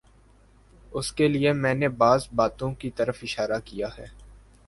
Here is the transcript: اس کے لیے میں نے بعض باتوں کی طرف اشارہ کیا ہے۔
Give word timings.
اس 0.91 1.11
کے 1.13 1.27
لیے 1.27 1.51
میں 1.53 1.73
نے 1.73 1.89
بعض 1.89 2.27
باتوں 2.35 2.73
کی 2.73 2.89
طرف 2.91 3.19
اشارہ 3.21 3.59
کیا 3.65 3.87
ہے۔ 3.97 4.05